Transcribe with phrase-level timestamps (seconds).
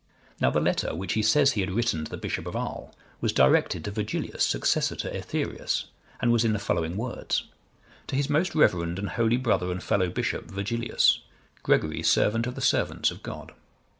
[0.39, 3.31] Now the letter, which he says he had written to the bishop of Arles, was
[3.31, 5.85] directed to Vergilius, successor to Aetherius,(130)
[6.21, 7.43] and was in the following words:
[8.07, 11.19] "_To his most reverend and holy brother and fellow bishop, Vergilius;
[11.61, 13.51] Gregory, servant of the servants of God.